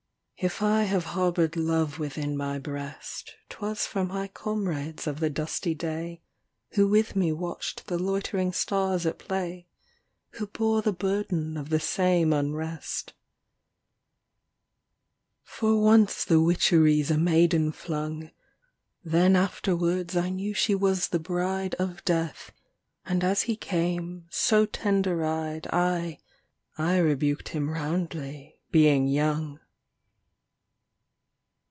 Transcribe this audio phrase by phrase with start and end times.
[0.43, 5.29] XVIII If I have harboured love within my breast, ŌĆÖTwas for my comrades of the
[5.29, 6.23] dusty day,
[6.71, 9.67] Who with me watched the loitering stars at play
[10.33, 13.13] f Who bore the burden of the same unrest.
[15.45, 18.31] 38 THE DIWAN OP ABIPL ALA XIX For once the witcheries a maiden flung
[19.03, 22.51] Then* afterwards I knew she was the bride Of Death;
[23.05, 26.17] and as he came, so tender eyed, I
[26.79, 29.59] ŌĆö I rebuked him roundly, being young.